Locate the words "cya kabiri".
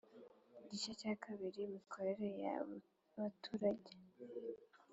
0.99-1.59